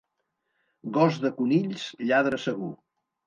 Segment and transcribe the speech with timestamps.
[0.95, 2.73] Gos de conills, lladre segur.